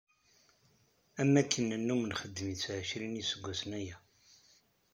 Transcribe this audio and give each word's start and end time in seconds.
Am 1.19 1.29
wakken 1.35 1.65
nennum 1.69 2.01
nxeddem-itt 2.11 2.65
εecrin 2.77 3.13
n 3.13 3.19
yiseggasen 3.19 3.71
aya. 3.79 3.97